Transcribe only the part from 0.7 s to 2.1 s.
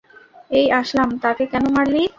আসলাম, তাকে কেন মারলি?